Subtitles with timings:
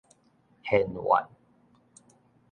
[0.63, 1.29] 軒轅